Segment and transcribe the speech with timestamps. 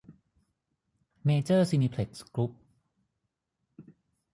[1.25, 2.51] เมเจอร์ ซีนีเพล็กซ์ กรุ้ป